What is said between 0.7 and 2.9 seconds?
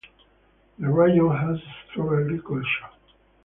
The rayon has a strong agriculture.